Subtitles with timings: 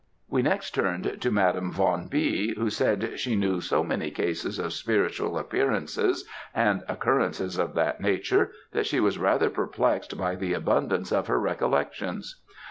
[0.27, 4.73] We next turned to Madame Von B., who said she knew so many cases of
[4.73, 11.11] spiritual appearances, and occurrences of that nature, that she was rather perplexed by the abundance
[11.11, 12.41] of her recollections.